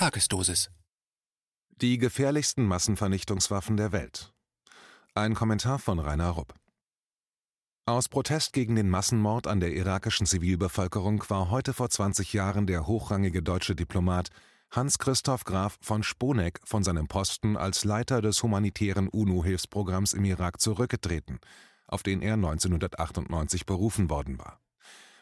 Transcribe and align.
Tagesdosis. 0.00 0.70
Die 1.82 1.98
gefährlichsten 1.98 2.64
Massenvernichtungswaffen 2.64 3.76
der 3.76 3.92
Welt. 3.92 4.32
Ein 5.14 5.34
Kommentar 5.34 5.78
von 5.78 5.98
Rainer 5.98 6.30
Rupp. 6.30 6.54
Aus 7.84 8.08
Protest 8.08 8.54
gegen 8.54 8.76
den 8.76 8.88
Massenmord 8.88 9.46
an 9.46 9.60
der 9.60 9.74
irakischen 9.74 10.24
Zivilbevölkerung 10.24 11.22
war 11.28 11.50
heute 11.50 11.74
vor 11.74 11.90
20 11.90 12.32
Jahren 12.32 12.66
der 12.66 12.86
hochrangige 12.86 13.42
deutsche 13.42 13.76
Diplomat 13.76 14.30
Hans-Christoph 14.70 15.44
Graf 15.44 15.76
von 15.82 16.02
Sponeck 16.02 16.60
von 16.64 16.82
seinem 16.82 17.06
Posten 17.06 17.58
als 17.58 17.84
Leiter 17.84 18.22
des 18.22 18.42
humanitären 18.42 19.06
UNO-Hilfsprogramms 19.06 20.14
im 20.14 20.24
Irak 20.24 20.62
zurückgetreten, 20.62 21.40
auf 21.86 22.02
den 22.02 22.22
er 22.22 22.36
1998 22.36 23.66
berufen 23.66 24.08
worden 24.08 24.38
war. 24.38 24.62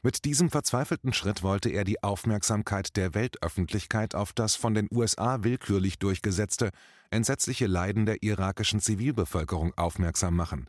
Mit 0.02 0.24
diesem 0.24 0.48
verzweifelten 0.50 1.12
Schritt 1.12 1.42
wollte 1.42 1.70
er 1.70 1.84
die 1.84 2.02
Aufmerksamkeit 2.02 2.96
der 2.96 3.14
Weltöffentlichkeit 3.14 4.14
auf 4.14 4.32
das 4.32 4.54
von 4.54 4.74
den 4.74 4.88
USA 4.92 5.42
willkürlich 5.42 5.98
durchgesetzte, 5.98 6.70
entsetzliche 7.10 7.66
Leiden 7.66 8.06
der 8.06 8.22
irakischen 8.22 8.80
Zivilbevölkerung 8.80 9.72
aufmerksam 9.76 10.36
machen, 10.36 10.68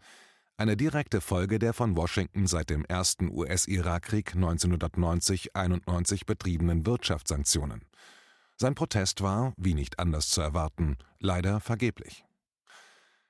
eine 0.58 0.76
direkte 0.76 1.22
Folge 1.22 1.58
der 1.58 1.74
von 1.74 1.96
Washington 1.96 2.46
seit 2.46 2.70
dem 2.70 2.84
ersten 2.84 3.30
US-Irak-Krieg 3.32 4.34
1990-91 4.36 6.26
betriebenen 6.26 6.86
Wirtschaftssanktionen. 6.86 7.86
Sein 8.58 8.76
Protest 8.76 9.22
war, 9.22 9.54
wie 9.56 9.74
nicht 9.74 10.00
anders 10.00 10.28
zu 10.28 10.42
erwarten, 10.42 10.98
leider 11.20 11.62
vergeblich. 11.62 12.26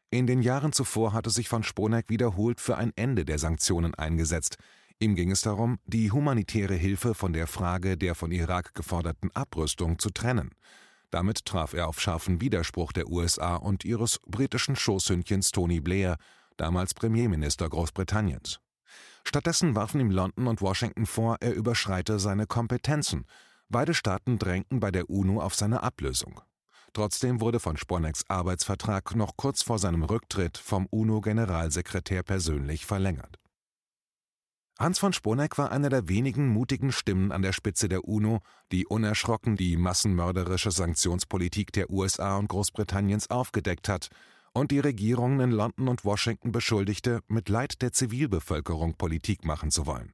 In 0.09 0.25
den 0.25 0.41
Jahren 0.41 0.73
zuvor 0.73 1.13
hatte 1.13 1.29
sich 1.29 1.49
von 1.49 1.61
Sponeck 1.61 2.09
wiederholt 2.09 2.59
für 2.59 2.77
ein 2.77 2.93
Ende 2.95 3.25
der 3.25 3.37
Sanktionen 3.37 3.93
eingesetzt, 3.93 4.57
Ihm 5.01 5.15
ging 5.15 5.31
es 5.31 5.41
darum, 5.41 5.79
die 5.85 6.11
humanitäre 6.11 6.75
Hilfe 6.75 7.13
von 7.13 7.31
der 7.31 7.47
Frage 7.47 7.97
der 7.97 8.15
von 8.15 8.31
Irak 8.31 8.73
geforderten 8.73 9.31
Abrüstung 9.33 9.97
zu 9.97 10.09
trennen. 10.09 10.51
Damit 11.09 11.45
traf 11.45 11.73
er 11.73 11.87
auf 11.87 12.01
scharfen 12.01 12.41
Widerspruch 12.41 12.91
der 12.91 13.07
USA 13.07 13.55
und 13.55 13.85
ihres 13.85 14.19
britischen 14.27 14.75
Schoßhündchens 14.75 15.51
Tony 15.51 15.79
Blair, 15.79 16.17
damals 16.57 16.93
Premierminister 16.93 17.69
Großbritanniens. 17.69 18.59
Stattdessen 19.23 19.73
warfen 19.73 20.01
ihm 20.01 20.11
London 20.11 20.47
und 20.47 20.61
Washington 20.61 21.05
vor, 21.05 21.37
er 21.39 21.53
überschreite 21.53 22.19
seine 22.19 22.45
Kompetenzen. 22.45 23.25
Beide 23.69 23.93
Staaten 23.93 24.37
drängten 24.37 24.81
bei 24.81 24.91
der 24.91 25.09
UNO 25.09 25.41
auf 25.41 25.55
seine 25.55 25.81
Ablösung. 25.81 26.41
Trotzdem 26.91 27.39
wurde 27.39 27.61
von 27.61 27.77
Sponnecks 27.77 28.25
Arbeitsvertrag 28.27 29.15
noch 29.15 29.37
kurz 29.37 29.61
vor 29.61 29.79
seinem 29.79 30.03
Rücktritt 30.03 30.57
vom 30.57 30.87
UNO-Generalsekretär 30.87 32.23
persönlich 32.23 32.85
verlängert. 32.85 33.38
Hans 34.79 34.97
von 34.97 35.11
Sponeck 35.11 35.57
war 35.57 35.73
einer 35.73 35.89
der 35.89 36.07
wenigen 36.07 36.47
mutigen 36.47 36.93
Stimmen 36.93 37.33
an 37.33 37.41
der 37.41 37.51
Spitze 37.51 37.89
der 37.89 38.05
UNO, 38.05 38.39
die 38.71 38.87
unerschrocken 38.87 39.57
die 39.57 39.75
massenmörderische 39.75 40.71
Sanktionspolitik 40.71 41.73
der 41.73 41.89
USA 41.89 42.37
und 42.37 42.47
Großbritanniens 42.47 43.29
aufgedeckt 43.29 43.89
hat 43.89 44.07
und 44.53 44.71
die 44.71 44.79
Regierungen 44.79 45.41
in 45.41 45.51
London 45.51 45.89
und 45.89 46.05
Washington 46.05 46.53
beschuldigte, 46.53 47.19
mit 47.27 47.49
Leid 47.49 47.81
der 47.81 47.91
Zivilbevölkerung 47.91 48.93
Politik 48.93 49.43
machen 49.43 49.69
zu 49.69 49.85
wollen. 49.85 50.13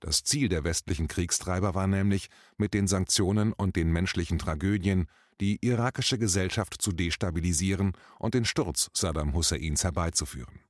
Das 0.00 0.24
Ziel 0.24 0.48
der 0.48 0.64
westlichen 0.64 1.08
Kriegstreiber 1.08 1.74
war 1.74 1.86
nämlich, 1.86 2.30
mit 2.56 2.72
den 2.72 2.86
Sanktionen 2.86 3.52
und 3.52 3.76
den 3.76 3.92
menschlichen 3.92 4.38
Tragödien 4.38 5.08
die 5.42 5.58
irakische 5.60 6.16
Gesellschaft 6.16 6.80
zu 6.80 6.92
destabilisieren 6.92 7.92
und 8.18 8.32
den 8.32 8.46
Sturz 8.46 8.88
Saddam 8.94 9.34
Husseins 9.34 9.84
herbeizuführen. 9.84 10.65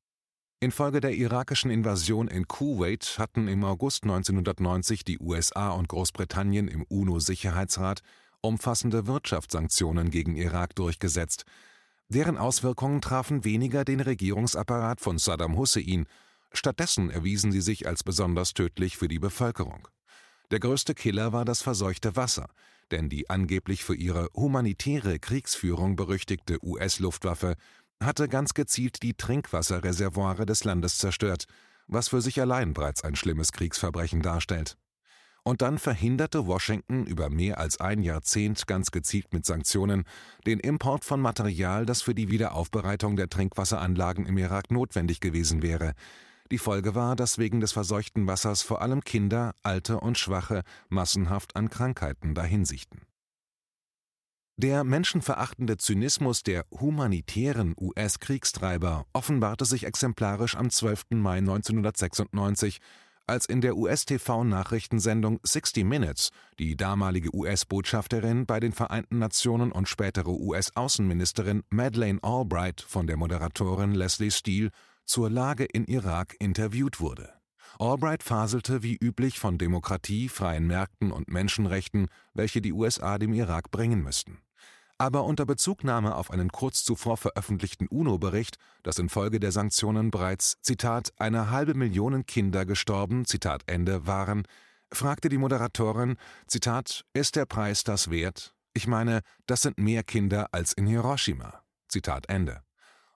Infolge 0.59 1.01
der 1.01 1.15
irakischen 1.15 1.71
Invasion 1.71 2.29
in 2.29 2.49
Kuwait 2.49 3.19
hatten 3.19 3.47
im 3.47 3.63
August 3.63 4.05
1990 4.05 5.05
die 5.05 5.19
USA 5.19 5.69
und 5.69 5.87
Großbritannien 5.87 6.67
im 6.69 6.83
UNO-Sicherheitsrat 6.85 8.01
umfassende 8.41 9.07
Wirtschaftssanktionen 9.07 10.11
gegen 10.11 10.35
Irak 10.35 10.75
durchgesetzt. 10.75 11.45
Deren 12.09 12.39
Auswirkungen 12.39 13.03
trafen 13.03 13.45
weniger 13.45 13.85
den 13.85 14.01
Regierungsapparat 14.01 15.03
von 15.03 15.19
Saddam 15.19 15.59
Hussein, 15.59 16.07
stattdessen 16.53 17.11
erwiesen 17.11 17.53
sie 17.53 17.61
sich 17.61 17.87
als 17.87 18.03
besonders 18.03 18.55
tödlich 18.55 18.97
für 18.97 19.09
die 19.09 19.19
Bevölkerung. 19.19 19.89
Der 20.51 20.61
größte 20.61 20.95
Killer 20.95 21.35
war 21.35 21.45
das 21.45 21.61
verseuchte 21.61 22.17
Wasser, 22.17 22.49
denn 22.91 23.11
die 23.11 23.29
angeblich 23.29 23.85
für 23.85 23.95
ihre 23.95 24.31
humanitäre 24.35 25.19
Kriegsführung 25.19 25.97
berüchtigte 25.97 26.65
US-Luftwaffe 26.65 27.57
hatte 28.03 28.29
ganz 28.29 28.55
gezielt 28.55 29.03
die 29.03 29.15
Trinkwasserreservoire 29.15 30.47
des 30.47 30.65
Landes 30.65 30.99
zerstört, 30.99 31.47
was 31.87 32.09
für 32.09 32.21
sich 32.21 32.41
allein 32.41 32.75
bereits 32.75 33.05
ein 33.05 33.17
schlimmes 33.17 33.53
Kriegsverbrechen 33.53 34.23
darstellt. 34.23 34.77
Und 35.45 35.63
dann 35.63 35.79
verhinderte 35.79 36.47
Washington 36.47 37.07
über 37.07 37.31
mehr 37.31 37.59
als 37.59 37.81
ein 37.81 38.03
Jahrzehnt 38.03 38.67
ganz 38.67 38.91
gezielt 38.91 39.33
mit 39.33 39.47
Sanktionen 39.47 40.03
den 40.45 40.59
Import 40.59 41.05
von 41.05 41.21
Material, 41.21 41.87
das 41.87 42.03
für 42.03 42.17
die 42.17 42.31
Wiederaufbereitung 42.31 43.15
der 43.15 43.29
Trinkwasseranlagen 43.29 44.27
im 44.27 44.39
Irak 44.39 44.73
notwendig 44.73 45.21
gewesen 45.21 45.63
wäre. 45.63 45.93
Die 46.51 46.59
Folge 46.59 46.97
war, 46.97 47.15
dass 47.15 47.39
wegen 47.39 47.61
des 47.61 47.73
verseuchten 47.73 48.27
Wassers 48.27 48.63
vor 48.63 48.83
allem 48.83 49.03
Kinder, 49.03 49.55
Alte 49.63 50.01
und 50.01 50.19
Schwache 50.19 50.63
massenhaft 50.89 51.55
an 51.55 51.71
Krankheiten 51.71 52.35
dahinsichten. 52.35 53.03
Der 54.59 54.85
menschenverachtende 54.85 55.77
Zynismus 55.77 56.43
der 56.43 56.65
humanitären 56.71 57.75
US-Kriegstreiber 57.79 59.05
offenbarte 59.13 59.67
sich 59.67 59.85
exemplarisch 59.85 60.57
am 60.57 60.71
12. 60.71 61.09
Mai 61.11 61.39
1996, 61.39 62.79
als 63.27 63.45
in 63.45 63.61
der 63.61 63.77
US-TV-Nachrichtensendung 63.77 65.41
60 65.43 65.85
Minutes 65.85 66.31
die 66.59 66.75
damalige 66.75 67.35
US-Botschafterin 67.35 68.47
bei 68.47 68.59
den 68.59 68.73
Vereinten 68.73 69.19
Nationen 69.19 69.73
und 69.73 69.91
spätere 69.91 70.31
US-Außenministerin 70.31 71.63
Madeleine 71.69 72.21
Albright 72.23 72.81
von 72.81 73.07
der 73.07 73.19
Moderatorin 73.19 73.95
Leslie 73.95 74.31
Steele 74.31 74.71
zur 75.05 75.29
Lage 75.29 75.67
in 75.67 75.85
Irak 75.85 76.35
interviewt 76.39 76.99
wurde. 76.99 77.35
Albright 77.79 78.23
faselte 78.23 78.83
wie 78.83 78.97
üblich 78.97 79.39
von 79.39 79.59
Demokratie, 79.59 80.31
freien 80.31 80.67
Märkten 80.67 81.13
und 81.13 81.29
Menschenrechten, 81.29 82.07
welche 82.33 82.63
die 82.63 82.73
USA 82.73 83.19
dem 83.19 83.35
Irak 83.35 83.71
bringen 83.71 84.03
müssten 84.03 84.39
aber 84.99 85.25
unter 85.25 85.47
Bezugnahme 85.47 86.15
auf 86.15 86.31
einen 86.31 86.51
kurz 86.51 86.85
zuvor 86.85 87.17
veröffentlichten 87.17 87.87
UNO-Bericht, 87.89 88.57
dass 88.83 88.99
infolge 88.99 89.41
der 89.41 89.53
Sanktionen 89.53 90.11
bereits, 90.11 90.57
Zitat, 90.63 91.13
eine 91.19 91.51
halbe 91.51 91.75
Million 91.75 92.25
Kinder 92.27 92.65
gestorben, 92.65 93.25
Zitat 93.25 93.63
Ende, 93.67 94.07
waren, 94.07 94.45
fragte 94.93 95.29
die 95.29 95.39
Moderatorin, 95.39 96.17
Zitat, 96.47 97.05
ist 97.13 97.37
der 97.37 97.47
Preis 97.47 97.85
das 97.85 98.11
wert? 98.11 98.55
Ich 98.75 98.87
meine, 98.87 99.21
das 99.47 99.63
sind 99.63 99.79
mehr 99.79 100.03
Kinder 100.03 100.49
als 100.53 100.73
in 100.73 100.87
Hiroshima. 100.87 101.63
Zitat 101.89 102.29
Ende. 102.29 102.63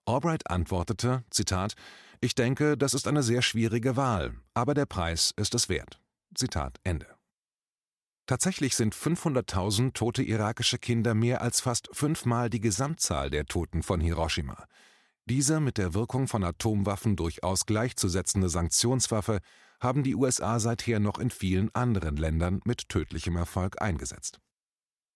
Albright 0.06 0.50
antwortete, 0.50 1.24
Zitat, 1.30 1.74
ich 2.20 2.34
denke, 2.34 2.76
das 2.76 2.94
ist 2.94 3.06
eine 3.06 3.22
sehr 3.22 3.42
schwierige 3.42 3.96
Wahl, 3.96 4.34
aber 4.54 4.74
der 4.74 4.86
Preis 4.86 5.32
ist 5.36 5.54
es 5.54 5.68
wert. 5.68 6.00
Zitat 6.34 6.78
Ende. 6.84 7.19
Tatsächlich 8.30 8.76
sind 8.76 8.94
500.000 8.94 9.92
tote 9.92 10.22
irakische 10.22 10.78
Kinder 10.78 11.14
mehr 11.14 11.42
als 11.42 11.60
fast 11.60 11.88
fünfmal 11.90 12.48
die 12.48 12.60
Gesamtzahl 12.60 13.28
der 13.28 13.44
Toten 13.44 13.82
von 13.82 14.00
Hiroshima. 14.00 14.66
Diese 15.24 15.58
mit 15.58 15.78
der 15.78 15.94
Wirkung 15.94 16.28
von 16.28 16.44
Atomwaffen 16.44 17.16
durchaus 17.16 17.66
gleichzusetzende 17.66 18.48
Sanktionswaffe 18.48 19.40
haben 19.80 20.04
die 20.04 20.14
USA 20.14 20.60
seither 20.60 21.00
noch 21.00 21.18
in 21.18 21.30
vielen 21.30 21.74
anderen 21.74 22.16
Ländern 22.16 22.60
mit 22.64 22.88
tödlichem 22.88 23.34
Erfolg 23.34 23.82
eingesetzt. 23.82 24.38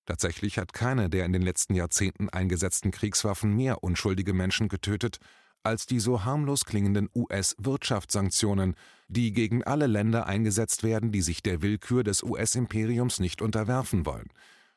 Tatsächlich 0.06 0.58
hat 0.58 0.72
keine 0.72 1.08
der 1.08 1.25
in 1.25 1.32
den 1.32 1.42
letzten 1.42 1.76
Jahrzehnten 1.76 2.31
eingesetzten 2.31 2.91
Kriegswaffen 2.91 3.54
mehr 3.54 3.84
unschuldige 3.84 4.32
Menschen 4.32 4.69
getötet 4.69 5.20
als 5.64 5.86
die 5.86 6.00
so 6.00 6.25
harmlos 6.25 6.64
klingenden 6.64 7.08
US-Wirtschaftssanktionen, 7.14 8.75
die 9.08 9.32
gegen 9.32 9.64
alle 9.64 9.86
Länder 9.86 10.26
eingesetzt 10.26 10.82
werden, 10.82 11.12
die 11.12 11.22
sich 11.22 11.42
der 11.42 11.62
Willkür 11.62 12.04
des 12.04 12.22
US-Imperiums 12.22 13.20
nicht 13.20 13.42
unterwerfen 13.42 14.06
wollen. 14.06 14.28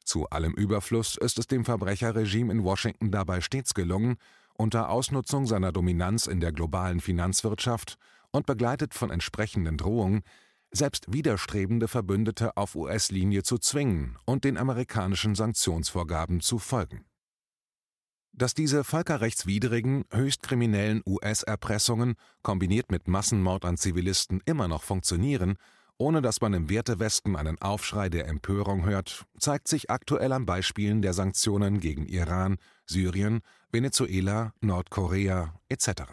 Zu 0.04 0.30
allem 0.30 0.54
Überfluss 0.54 1.18
ist 1.18 1.38
es 1.38 1.48
dem 1.48 1.66
Verbrecherregime 1.66 2.52
in 2.52 2.64
Washington 2.64 3.12
dabei 3.12 3.42
stets 3.42 3.74
gelungen, 3.74 4.16
unter 4.54 4.90
Ausnutzung 4.90 5.46
seiner 5.46 5.72
Dominanz 5.72 6.28
in 6.28 6.40
der 6.40 6.52
globalen 6.52 7.00
Finanzwirtschaft 7.00 7.98
und 8.32 8.46
begleitet 8.46 8.94
von 8.94 9.12
entsprechenden 9.12 9.78
Drohungen, 9.78 10.24
selbst 10.72 11.12
widerstrebende 11.12 11.88
Verbündete 11.88 12.58
auf 12.58 12.76
US-Linie 12.76 13.44
zu 13.44 13.58
zwingen 13.58 14.18
und 14.26 14.44
den 14.44 14.58
amerikanischen 14.58 15.36
Sanktionsvorgaben 15.36 16.42
zu 16.42 16.60
folgen. 16.60 17.07
Dass 18.38 18.54
diese 18.54 18.84
völkerrechtswidrigen, 18.84 20.06
höchst 20.12 20.44
kriminellen 20.44 21.02
US-Erpressungen 21.08 22.14
kombiniert 22.44 22.92
mit 22.92 23.08
Massenmord 23.08 23.66
an 23.66 23.78
Zivilisten 23.78 24.42
immer 24.46 24.68
noch 24.68 24.84
funktionieren, 24.84 25.58
ohne 25.98 26.22
dass 26.22 26.40
man 26.40 26.54
im 26.54 26.70
Wertewesten 26.70 27.36
einen 27.36 27.60
Aufschrei 27.60 28.10
der 28.10 28.28
Empörung 28.28 28.86
hört, 28.86 29.26
zeigt 29.40 29.68
sich 29.68 29.90
aktuell 29.90 30.32
an 30.32 30.46
Beispielen 30.46 31.02
der 31.02 31.14
Sanktionen 31.14 31.80
gegen 31.80 32.06
Iran, 32.06 32.58
Syrien, 32.86 33.42
Venezuela, 33.72 34.54
Nordkorea 34.62 35.60
etc. 35.70 36.04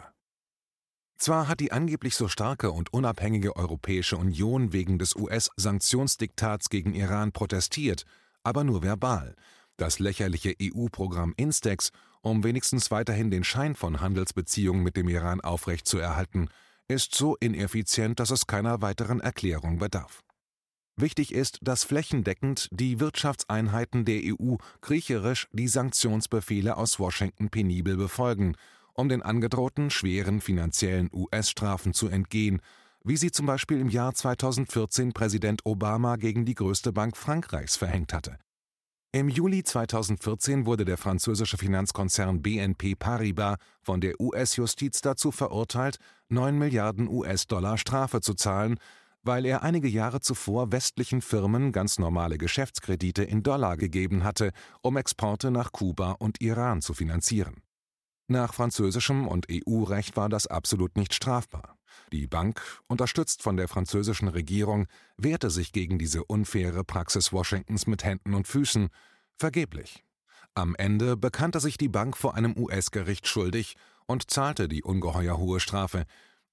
Zwar 1.19 1.47
hat 1.47 1.59
die 1.59 1.71
angeblich 1.71 2.15
so 2.15 2.27
starke 2.27 2.71
und 2.71 2.91
unabhängige 2.91 3.55
Europäische 3.55 4.17
Union 4.17 4.73
wegen 4.73 4.97
des 4.97 5.15
US-Sanktionsdiktats 5.15 6.69
gegen 6.69 6.95
Iran 6.95 7.31
protestiert, 7.31 8.03
aber 8.41 8.63
nur 8.63 8.81
verbal, 8.81 9.35
Das 9.77 9.99
lächerliche 9.99 10.55
EU-Programm 10.61 11.33
Instex, 11.35 11.91
um 12.25 12.43
wenigstens 12.43 12.89
weiterhin 12.89 13.29
den 13.29 13.43
Schein 13.43 13.75
von 13.75 14.01
Handelsbeziehungen 14.01 14.81
mit 14.81 14.97
dem 14.97 15.07
Iran 15.07 15.41
aufrechtzuerhalten, 15.41 16.49
ist 16.87 17.13
so 17.13 17.35
ineffizient, 17.35 18.19
dass 18.19 18.31
es 18.31 18.47
keiner 18.47 18.81
weiteren 18.81 19.19
Erklärung 19.19 19.77
bedarf. 19.77 20.21
Wichtig 20.97 21.33
ist, 21.33 21.59
dass 21.61 21.83
flächendeckend 21.83 22.67
die 22.71 22.99
Wirtschaftseinheiten 22.99 24.05
der 24.05 24.21
EU 24.23 24.55
kriecherisch 24.81 25.47
die 25.51 25.67
Sanktionsbefehle 25.67 26.77
aus 26.77 26.99
Washington 26.99 27.49
penibel 27.49 27.95
befolgen, 27.95 28.55
um 28.93 29.07
den 29.07 29.21
angedrohten 29.21 29.91
schweren 29.91 30.41
finanziellen 30.41 31.09
US-Strafen 31.13 31.93
zu 31.93 32.07
entgehen, 32.07 32.59
wie 33.03 33.17
sie 33.17 33.29
zum 33.29 33.45
Beispiel 33.45 33.79
im 33.79 33.89
Jahr 33.89 34.15
2014 34.15 35.13
Präsident 35.13 35.61
Obama 35.63 36.15
gegen 36.15 36.43
die 36.43 36.55
größte 36.55 36.91
Bank 36.91 37.17
Frankreichs 37.17 37.75
verhängt 37.75 38.13
hatte. 38.13 38.39
Im 39.15 39.29
Juli 39.29 39.63
2014 39.63 40.65
wurde 40.65 40.83
der 40.83 40.97
französische 40.97 41.57
Finanzkonzern 41.57 42.41
BNP 42.41 42.95
Paribas 42.95 43.55
von 43.81 44.01
der 44.01 44.19
US-Justiz 44.19 44.99
dazu 44.99 45.31
verurteilt, 45.31 45.99
9 46.27 46.59
Milliarden 46.59 47.07
US-Dollar 47.07 47.77
Strafe 47.77 48.19
zu 48.19 48.33
zahlen, 48.33 48.77
weil 49.23 49.45
er 49.45 49.63
einige 49.63 49.87
Jahre 49.87 50.19
zuvor 50.19 50.73
westlichen 50.73 51.21
Firmen 51.21 51.71
ganz 51.71 51.97
normale 51.97 52.37
Geschäftskredite 52.37 53.23
in 53.23 53.41
Dollar 53.41 53.77
gegeben 53.77 54.25
hatte, 54.25 54.51
um 54.81 54.97
Exporte 54.97 55.49
nach 55.49 55.71
Kuba 55.71 56.11
und 56.19 56.41
Iran 56.41 56.81
zu 56.81 56.93
finanzieren. 56.93 57.61
Nach 58.27 58.53
französischem 58.53 59.29
und 59.29 59.47
EU-Recht 59.49 60.17
war 60.17 60.27
das 60.27 60.45
absolut 60.45 60.97
nicht 60.97 61.13
strafbar. 61.13 61.74
Die 62.11 62.27
Bank, 62.27 62.61
unterstützt 62.87 63.41
von 63.43 63.57
der 63.57 63.67
französischen 63.67 64.27
Regierung, 64.27 64.87
wehrte 65.17 65.49
sich 65.49 65.71
gegen 65.71 65.97
diese 65.97 66.23
unfaire 66.23 66.83
Praxis 66.83 67.33
Washingtons 67.33 67.87
mit 67.87 68.03
Händen 68.03 68.33
und 68.33 68.47
Füßen, 68.47 68.89
vergeblich. 69.37 70.03
Am 70.53 70.75
Ende 70.75 71.17
bekannte 71.17 71.59
sich 71.59 71.77
die 71.77 71.89
Bank 71.89 72.15
vor 72.15 72.35
einem 72.35 72.57
US-Gericht 72.57 73.27
schuldig 73.27 73.75
und 74.05 74.29
zahlte 74.31 74.67
die 74.67 74.83
ungeheuer 74.83 75.37
hohe 75.37 75.59
Strafe, 75.59 76.05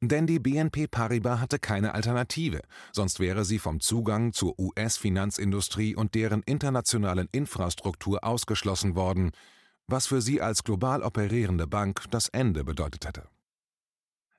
denn 0.04 0.26
die 0.26 0.40
BNP 0.40 0.88
Paribas 0.88 1.38
hatte 1.38 1.60
keine 1.60 1.94
Alternative, 1.94 2.62
sonst 2.90 3.20
wäre 3.20 3.44
sie 3.44 3.60
vom 3.60 3.78
Zugang 3.78 4.32
zur 4.32 4.58
US-Finanzindustrie 4.58 5.94
und 5.94 6.16
deren 6.16 6.42
internationalen 6.42 7.28
Infrastruktur 7.30 8.24
ausgeschlossen 8.24 8.96
worden, 8.96 9.30
was 9.86 10.08
für 10.08 10.20
sie 10.20 10.40
als 10.40 10.64
global 10.64 11.04
operierende 11.04 11.68
Bank 11.68 12.02
das 12.10 12.28
Ende 12.28 12.64
bedeutet 12.64 13.06
hätte. 13.06 13.28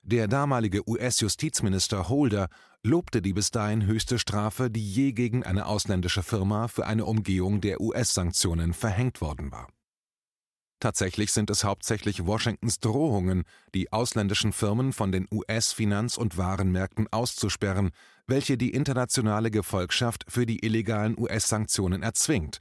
Der 0.06 0.28
damalige 0.28 0.86
US-Justizminister 0.86 2.10
Holder 2.10 2.48
lobte 2.82 3.22
die 3.22 3.32
bis 3.32 3.50
dahin 3.50 3.86
höchste 3.86 4.18
Strafe, 4.18 4.70
die 4.70 4.86
je 4.86 5.12
gegen 5.12 5.44
eine 5.44 5.64
ausländische 5.64 6.22
Firma 6.22 6.68
für 6.68 6.86
eine 6.86 7.06
Umgehung 7.06 7.62
der 7.62 7.80
US-Sanktionen 7.80 8.74
verhängt 8.74 9.22
worden 9.22 9.50
war. 9.50 9.66
Tatsächlich 10.78 11.32
sind 11.32 11.48
es 11.48 11.64
hauptsächlich 11.64 12.26
Washingtons 12.26 12.80
Drohungen, 12.80 13.44
die 13.74 13.94
ausländischen 13.94 14.52
Firmen 14.52 14.92
von 14.92 15.10
den 15.10 15.26
US-Finanz- 15.32 16.18
und 16.18 16.36
Warenmärkten 16.36 17.10
auszusperren, 17.10 17.90
welche 18.26 18.58
die 18.58 18.74
internationale 18.74 19.50
Gefolgschaft 19.50 20.26
für 20.28 20.44
die 20.44 20.62
illegalen 20.66 21.18
US-Sanktionen 21.18 22.02
erzwingt. 22.02 22.58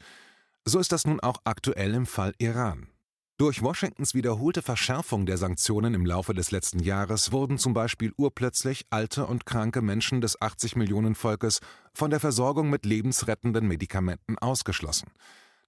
So 0.64 0.80
ist 0.80 0.94
das 0.94 1.06
nun 1.06 1.20
auch 1.20 1.42
aktuell 1.44 1.94
im 1.94 2.06
Fall 2.06 2.34
Iran. 2.38 2.88
Durch 3.44 3.62
Washingtons 3.62 4.14
wiederholte 4.14 4.62
Verschärfung 4.62 5.26
der 5.26 5.38
Sanktionen 5.38 5.96
im 5.96 6.06
Laufe 6.06 6.34
des 6.34 6.52
letzten 6.52 6.80
Jahres 6.80 7.34
wurden 7.34 7.58
zum 7.58 7.74
Beispiel 7.74 8.14
urplötzlich 8.16 8.86
alte 8.90 9.28
und 9.28 9.46
kranke 9.46 9.82
Menschen 9.82 10.22
des 10.22 10.42
80 10.42 10.78
Millionen 10.78 11.14
Volkes 11.14 11.60
von 11.94 12.10
der 12.10 12.22
Versorgung 12.22 12.70
mit 12.70 12.86
lebensrettenden 12.86 13.68
Medikamenten 13.68 14.38
ausgeschlossen. 14.38 15.12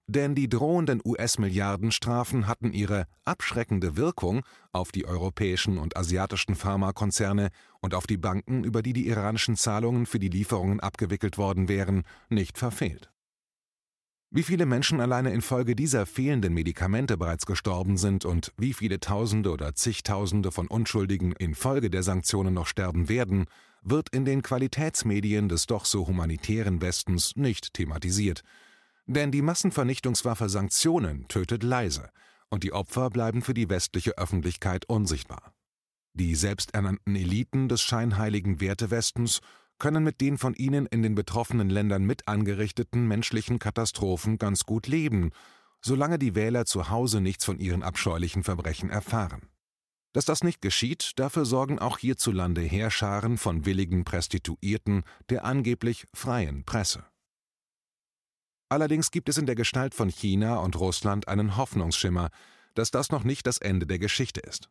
Denn 0.06 0.34
die 0.34 0.48
drohenden 0.48 1.02
US-Milliardenstrafen 1.04 2.46
hatten 2.46 2.72
ihre 2.72 3.04
abschreckende 3.26 3.98
Wirkung 3.98 4.40
auf 4.72 4.90
die 4.90 5.04
europäischen 5.04 5.76
und 5.76 5.98
asiatischen 5.98 6.54
Pharmakonzerne 6.54 7.50
und 7.82 7.92
auf 7.92 8.06
die 8.06 8.16
Banken, 8.16 8.64
über 8.64 8.80
die 8.80 8.94
die 8.94 9.06
iranischen 9.06 9.54
Zahlungen 9.54 10.06
für 10.06 10.18
die 10.18 10.30
Lieferungen 10.30 10.80
abgewickelt 10.80 11.36
worden 11.36 11.68
wären, 11.68 12.04
nicht 12.30 12.56
verfehlt. 12.56 13.10
Wie 14.30 14.42
viele 14.42 14.66
Menschen 14.66 15.00
alleine 15.00 15.32
infolge 15.32 15.76
dieser 15.76 16.04
fehlenden 16.04 16.52
Medikamente 16.52 17.16
bereits 17.16 17.46
gestorben 17.46 17.96
sind 17.96 18.24
und 18.24 18.52
wie 18.58 18.72
viele 18.72 19.00
Tausende 19.00 19.50
oder 19.50 19.74
zigtausende 19.74 20.50
von 20.50 20.66
Unschuldigen 20.66 21.32
infolge 21.32 21.90
der 21.90 22.02
Sanktionen 22.02 22.54
noch 22.54 22.66
sterben 22.66 23.08
werden, 23.08 23.46
wird 23.82 24.08
in 24.10 24.24
den 24.24 24.42
Qualitätsmedien 24.42 25.48
des 25.48 25.66
doch 25.66 25.84
so 25.84 26.06
humanitären 26.06 26.80
Westens 26.80 27.36
nicht 27.36 27.74
thematisiert– 27.74 28.42
denn 29.06 29.30
die 29.30 29.42
Massenvernichtungswaffe 29.42 30.48
Sanktionen 30.48 31.28
tötet 31.28 31.62
leise, 31.62 32.10
und 32.50 32.64
die 32.64 32.72
Opfer 32.72 33.10
bleiben 33.10 33.42
für 33.42 33.54
die 33.54 33.68
westliche 33.68 34.18
Öffentlichkeit 34.18 34.88
unsichtbar. 34.88 35.52
Die 36.14 36.34
selbsternannten 36.34 37.14
Eliten 37.14 37.68
des 37.68 37.82
scheinheiligen 37.82 38.60
Wertewestens 38.60 39.40
können 39.78 40.04
mit 40.04 40.20
den 40.20 40.38
von 40.38 40.54
ihnen 40.54 40.86
in 40.86 41.02
den 41.02 41.14
betroffenen 41.14 41.70
Ländern 41.70 42.04
mit 42.04 42.28
angerichteten 42.28 43.06
menschlichen 43.06 43.58
Katastrophen 43.58 44.38
ganz 44.38 44.64
gut 44.64 44.86
leben, 44.86 45.30
solange 45.80 46.18
die 46.18 46.34
Wähler 46.34 46.66
zu 46.66 46.90
Hause 46.90 47.20
nichts 47.20 47.44
von 47.44 47.58
ihren 47.58 47.82
abscheulichen 47.82 48.42
Verbrechen 48.42 48.90
erfahren. 48.90 49.48
Dass 50.12 50.24
das 50.24 50.42
nicht 50.42 50.62
geschieht, 50.62 51.12
dafür 51.16 51.44
sorgen 51.44 51.78
auch 51.78 51.98
hierzulande 51.98 52.62
Heerscharen 52.62 53.36
von 53.36 53.66
willigen 53.66 54.04
Prostituierten 54.04 55.04
der 55.28 55.44
angeblich 55.44 56.06
freien 56.14 56.64
Presse. 56.64 57.04
Allerdings 58.68 59.10
gibt 59.10 59.28
es 59.28 59.38
in 59.38 59.46
der 59.46 59.54
Gestalt 59.54 59.94
von 59.94 60.08
China 60.08 60.56
und 60.56 60.74
Russland 60.80 61.28
einen 61.28 61.56
Hoffnungsschimmer, 61.56 62.30
dass 62.74 62.90
das 62.90 63.10
noch 63.10 63.24
nicht 63.24 63.46
das 63.46 63.58
Ende 63.58 63.86
der 63.86 63.98
Geschichte 63.98 64.40
ist. 64.40 64.68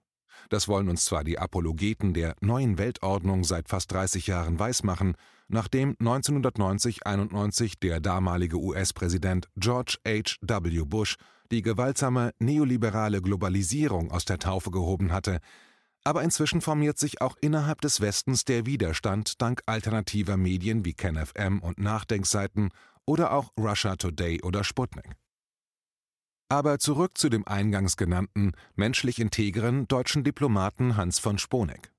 Das 0.49 0.67
wollen 0.67 0.89
uns 0.89 1.05
zwar 1.05 1.23
die 1.23 1.39
Apologeten 1.39 2.13
der 2.13 2.35
neuen 2.41 2.77
Weltordnung 2.77 3.43
seit 3.43 3.69
fast 3.69 3.91
30 3.91 4.27
Jahren 4.27 4.59
weismachen, 4.59 5.15
nachdem 5.47 5.93
1990-91 5.95 7.79
der 7.81 7.99
damalige 7.99 8.57
US-Präsident 8.57 9.47
George 9.55 9.97
H. 10.07 10.35
W. 10.41 10.83
Bush 10.85 11.15
die 11.51 11.61
gewaltsame 11.61 12.33
neoliberale 12.39 13.21
Globalisierung 13.21 14.11
aus 14.11 14.25
der 14.25 14.39
Taufe 14.39 14.71
gehoben 14.71 15.11
hatte, 15.11 15.39
aber 16.03 16.21
inzwischen 16.21 16.61
formiert 16.61 16.99
sich 16.99 17.21
auch 17.21 17.35
innerhalb 17.41 17.81
des 17.81 17.99
Westens 17.99 18.45
der 18.45 18.65
Widerstand 18.65 19.41
dank 19.41 19.61
alternativer 19.65 20.37
Medien 20.37 20.85
wie 20.85 20.93
KenFM 20.93 21.59
und 21.59 21.79
Nachdenkseiten 21.79 22.69
oder 23.05 23.31
auch 23.33 23.51
Russia 23.57 23.95
Today 23.95 24.41
oder 24.41 24.63
Sputnik. 24.63 25.15
Aber 26.47 26.77
zurück 26.77 27.17
zu 27.17 27.29
dem 27.29 27.47
eingangs 27.47 27.97
genannten, 27.97 28.51
menschlich 28.75 29.19
integren 29.19 29.87
deutschen 29.87 30.23
Diplomaten 30.23 30.95
Hans 30.95 31.17
von 31.17 31.39
Sponeck. 31.39 31.91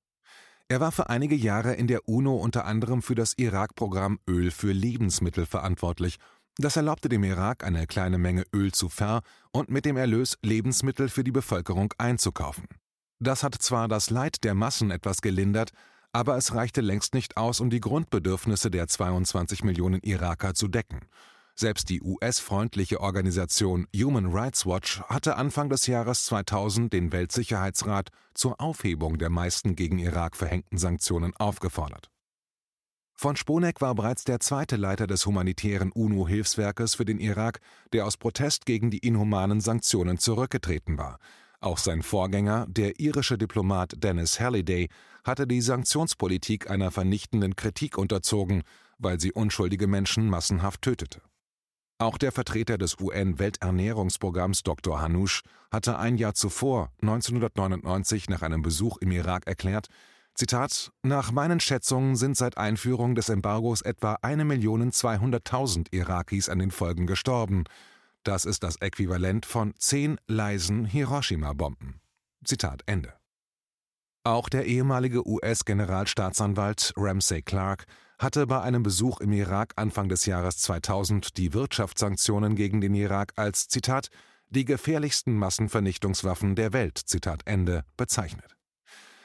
Er 0.69 0.79
war 0.79 0.91
für 0.91 1.09
einige 1.09 1.35
Jahre 1.35 1.73
in 1.73 1.87
der 1.87 2.07
UNO 2.07 2.35
unter 2.35 2.65
anderem 2.65 3.01
für 3.01 3.15
das 3.15 3.33
Irak-Programm 3.37 4.19
Öl 4.27 4.51
für 4.51 4.71
Lebensmittel 4.71 5.45
verantwortlich. 5.45 6.17
Das 6.57 6.75
erlaubte 6.75 7.09
dem 7.09 7.23
Irak, 7.23 7.63
eine 7.63 7.87
kleine 7.87 8.17
Menge 8.17 8.45
Öl 8.53 8.71
zu 8.71 8.89
ver- 8.89 9.21
und 9.51 9.69
mit 9.69 9.85
dem 9.85 9.97
Erlös 9.97 10.37
Lebensmittel 10.41 11.09
für 11.09 11.23
die 11.23 11.31
Bevölkerung 11.31 11.93
einzukaufen. 11.97 12.67
Das 13.19 13.43
hat 13.43 13.55
zwar 13.55 13.87
das 13.87 14.09
Leid 14.09 14.43
der 14.43 14.55
Massen 14.55 14.91
etwas 14.91 15.21
gelindert, 15.21 15.71
aber 16.13 16.37
es 16.37 16.55
reichte 16.55 16.81
längst 16.81 17.13
nicht 17.13 17.37
aus, 17.37 17.59
um 17.59 17.69
die 17.69 17.81
Grundbedürfnisse 17.81 18.71
der 18.71 18.87
22 18.87 19.63
Millionen 19.63 20.01
Iraker 20.01 20.53
zu 20.53 20.67
decken. 20.67 21.01
Selbst 21.59 21.89
die 21.89 22.03
US-freundliche 22.03 23.01
Organisation 23.01 23.87
Human 23.95 24.27
Rights 24.27 24.67
Watch 24.67 25.01
hatte 25.07 25.37
Anfang 25.37 25.69
des 25.71 25.87
Jahres 25.87 26.25
2000 26.25 26.93
den 26.93 27.11
Weltsicherheitsrat 27.11 28.09
zur 28.35 28.61
Aufhebung 28.61 29.17
der 29.17 29.31
meisten 29.31 29.75
gegen 29.75 29.97
Irak 29.97 30.35
verhängten 30.35 30.77
Sanktionen 30.77 31.35
aufgefordert. 31.35 32.11
Von 33.15 33.35
Sponeck 33.35 33.81
war 33.81 33.95
bereits 33.95 34.23
der 34.23 34.39
zweite 34.39 34.75
Leiter 34.75 35.07
des 35.07 35.25
humanitären 35.25 35.91
UNO-Hilfswerkes 35.91 36.93
für 36.93 37.05
den 37.05 37.19
Irak, 37.19 37.59
der 37.91 38.05
aus 38.05 38.17
Protest 38.17 38.67
gegen 38.67 38.91
die 38.91 38.99
inhumanen 38.99 39.59
Sanktionen 39.59 40.19
zurückgetreten 40.19 40.99
war. 40.99 41.17
Auch 41.59 41.79
sein 41.79 42.03
Vorgänger, 42.03 42.67
der 42.69 42.99
irische 42.99 43.39
Diplomat 43.39 43.95
Dennis 44.03 44.39
Halliday, 44.39 44.89
hatte 45.23 45.47
die 45.47 45.61
Sanktionspolitik 45.61 46.69
einer 46.69 46.91
vernichtenden 46.91 47.55
Kritik 47.55 47.97
unterzogen, 47.97 48.61
weil 48.99 49.19
sie 49.19 49.31
unschuldige 49.31 49.87
Menschen 49.87 50.29
massenhaft 50.29 50.83
tötete. 50.83 51.19
Auch 51.99 52.19
der 52.19 52.31
Vertreter 52.31 52.77
des 52.77 52.99
UN-Welternährungsprogramms 52.99 54.61
Dr. 54.61 55.01
Hanoush 55.01 55.41
hatte 55.71 55.97
ein 55.97 56.17
Jahr 56.17 56.35
zuvor, 56.35 56.91
1999, 57.01 58.29
nach 58.29 58.43
einem 58.43 58.61
Besuch 58.61 58.97
im 58.97 59.11
Irak 59.11 59.47
erklärt, 59.47 59.87
Zitat, 60.35 60.91
nach 61.01 61.31
meinen 61.31 61.59
Schätzungen 61.59 62.15
sind 62.15 62.37
seit 62.37 62.59
Einführung 62.59 63.15
des 63.15 63.29
Embargos 63.29 63.81
etwa 63.81 64.13
1.200.000 64.21 65.87
Irakis 65.91 66.49
an 66.49 66.59
den 66.59 66.69
Folgen 66.69 67.07
gestorben, 67.07 67.63
das 68.23 68.45
ist 68.45 68.61
das 68.61 68.75
Äquivalent 68.75 69.47
von 69.47 69.73
zehn 69.79 70.19
leisen 70.27 70.85
Hiroshima-Bomben. 70.85 72.01
Zitat 72.43 72.83
Ende. 72.85 73.13
Auch 74.23 74.49
der 74.49 74.65
ehemalige 74.65 75.27
US-Generalstaatsanwalt 75.27 76.93
Ramsey 76.95 77.41
Clark 77.41 77.85
hatte 78.17 78.47
bei 78.47 78.61
einem 78.61 78.83
Besuch 78.83 79.19
im 79.19 79.31
Irak 79.31 79.73
Anfang 79.75 80.09
des 80.09 80.25
Jahres 80.25 80.57
2000 80.57 81.37
die 81.37 81.53
Wirtschaftssanktionen 81.53 82.55
gegen 82.55 82.81
den 82.81 82.95
Irak 82.95 83.33
als 83.35 83.67
Zitat 83.67 84.09
die 84.49 84.65
gefährlichsten 84.65 85.35
Massenvernichtungswaffen 85.35 86.55
der 86.55 86.73
Welt 86.73 86.97
Zitat 86.97 87.41
Ende 87.45 87.83
bezeichnet. 87.97 88.55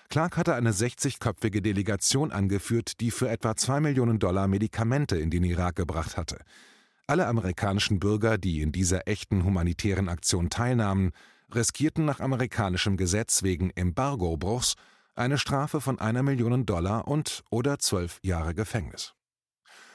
Clark 0.08 0.37
hatte 0.37 0.54
eine 0.54 0.72
60-köpfige 0.72 1.62
Delegation 1.62 2.32
angeführt, 2.32 3.00
die 3.00 3.11
für 3.11 3.30
etwa 3.30 3.56
2 3.56 3.80
Millionen 3.80 4.18
Dollar 4.18 4.46
Medikamente 4.46 5.16
in 5.16 5.30
den 5.30 5.42
Irak 5.44 5.76
gebracht 5.76 6.18
hatte. 6.18 6.38
Alle 7.06 7.26
amerikanischen 7.26 7.99
Bürger, 7.99 8.37
die 8.37 8.61
in 8.61 8.72
dieser 8.72 9.08
echten 9.08 9.44
humanitären 9.44 10.11
Aktion 10.11 10.50
teilnahmen, 10.50 11.12
riskierten 11.54 12.04
nach 12.04 12.20
amerikanischem 12.20 12.96
Gesetz 12.96 13.42
wegen 13.42 13.70
Embargobruchs 13.70 14.75
eine 15.14 15.38
Strafe 15.38 15.81
von 15.81 15.99
einer 15.99 16.23
Million 16.23 16.66
Dollar 16.66 17.09
und 17.09 17.42
oder 17.50 17.78
zwölf 17.78 18.19
Jahre 18.23 18.54
Gefängnis. 18.54 19.14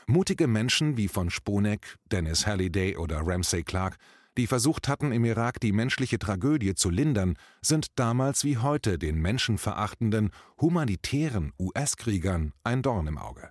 Mutige 0.08 0.48
Menschen 0.48 0.96
wie 0.96 1.08
von 1.08 1.30
Sponeck, 1.30 1.98
Dennis 2.12 2.48
Halliday 2.48 2.96
oder 2.96 3.22
Ramsey 3.26 3.64
Clark, 3.64 3.98
die 4.38 4.48
versucht 4.48 4.88
hatten, 4.88 5.12
im 5.12 5.26
Irak 5.26 5.60
die 5.60 5.72
menschliche 5.72 6.20
Tragödie 6.20 6.76
zu 6.76 6.90
lindern, 6.90 7.34
sind 7.62 7.88
damals 8.00 8.44
wie 8.44 8.58
heute 8.58 9.00
den 9.00 9.20
menschenverachtenden, 9.20 10.30
humanitären 10.62 11.54
US-Kriegern 11.60 12.54
ein 12.64 12.84
Dorn 12.84 13.08
im 13.08 13.18
Auge. 13.18 13.50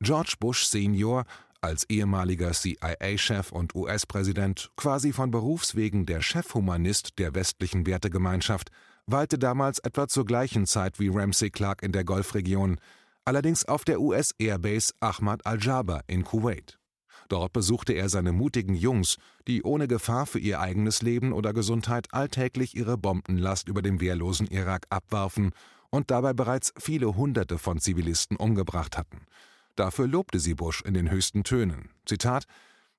George 0.00 0.34
Bush 0.38 0.66
Senior, 0.66 1.24
als 1.60 1.88
ehemaliger 1.90 2.52
CIA-Chef 2.52 3.50
und 3.50 3.74
US-Präsident, 3.74 4.70
quasi 4.76 5.12
von 5.12 5.30
Berufswegen 5.30 6.06
der 6.06 6.20
Chefhumanist 6.20 7.18
der 7.18 7.34
westlichen 7.34 7.86
Wertegemeinschaft, 7.86 8.70
weilte 9.10 9.38
damals 9.38 9.78
etwa 9.78 10.06
zur 10.06 10.24
gleichen 10.24 10.66
Zeit 10.66 11.00
wie 11.00 11.08
Ramsey 11.08 11.50
Clark 11.50 11.82
in 11.82 11.92
der 11.92 12.04
Golfregion, 12.04 12.78
allerdings 13.24 13.64
auf 13.64 13.84
der 13.84 14.00
US-Airbase 14.00 14.92
Ahmad 15.00 15.44
al-Jaber 15.46 16.02
in 16.06 16.24
Kuwait. 16.24 16.78
Dort 17.28 17.52
besuchte 17.52 17.92
er 17.92 18.08
seine 18.08 18.32
mutigen 18.32 18.74
Jungs, 18.74 19.16
die 19.46 19.62
ohne 19.62 19.86
Gefahr 19.86 20.26
für 20.26 20.38
ihr 20.38 20.60
eigenes 20.60 21.02
Leben 21.02 21.32
oder 21.32 21.52
Gesundheit 21.52 22.06
alltäglich 22.12 22.74
ihre 22.74 22.96
Bombenlast 22.96 23.68
über 23.68 23.82
dem 23.82 24.00
wehrlosen 24.00 24.46
Irak 24.46 24.86
abwarfen 24.88 25.52
und 25.90 26.10
dabei 26.10 26.32
bereits 26.32 26.72
viele 26.78 27.16
Hunderte 27.16 27.58
von 27.58 27.80
Zivilisten 27.80 28.36
umgebracht 28.36 28.96
hatten. 28.96 29.26
Dafür 29.74 30.06
lobte 30.06 30.38
sie 30.38 30.54
Bush 30.54 30.82
in 30.82 30.94
den 30.94 31.10
höchsten 31.10 31.44
Tönen. 31.44 31.90
Zitat: 32.06 32.44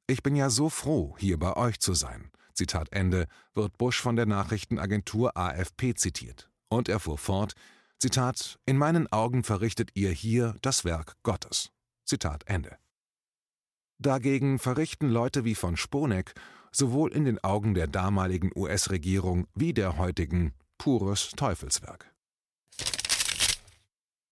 Ich 0.07 0.23
bin 0.23 0.35
ja 0.35 0.49
so 0.49 0.69
froh, 0.69 1.15
hier 1.17 1.37
bei 1.37 1.55
euch 1.55 1.79
zu 1.79 1.93
sein. 1.93 2.31
Zitat 2.59 2.91
Ende, 2.91 3.27
wird 3.53 3.77
Bush 3.77 4.01
von 4.01 4.17
der 4.17 4.25
Nachrichtenagentur 4.25 5.37
AFP 5.37 5.95
zitiert. 5.95 6.51
Und 6.67 6.89
er 6.89 6.99
fuhr 6.99 7.17
fort, 7.17 7.53
Zitat, 7.99 8.59
in 8.65 8.77
meinen 8.77 9.09
Augen 9.13 9.45
verrichtet 9.45 9.91
ihr 9.93 10.11
hier 10.11 10.57
das 10.61 10.83
Werk 10.83 11.15
Gottes. 11.23 11.71
Zitat 12.03 12.43
Ende. 12.47 12.77
Dagegen 13.97 14.59
verrichten 14.59 15.07
Leute 15.07 15.45
wie 15.45 15.55
von 15.55 15.77
Sponeck 15.77 16.33
sowohl 16.73 17.13
in 17.13 17.23
den 17.23 17.41
Augen 17.45 17.75
der 17.75 17.87
damaligen 17.87 18.51
US-Regierung 18.53 19.47
wie 19.55 19.73
der 19.73 19.97
heutigen 19.97 20.53
pures 20.77 21.29
Teufelswerk. 21.37 22.08